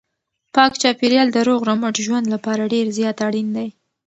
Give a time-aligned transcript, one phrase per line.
[0.55, 3.67] پاک چاپیریال د روغ رمټ ژوند لپاره ډېر زیات اړین دی.